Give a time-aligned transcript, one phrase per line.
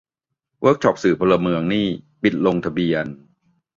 [0.59, 1.87] เวิร์กช็อป "สื่อพลเมือง" นี่
[2.23, 3.05] ปิดลงทะเบียน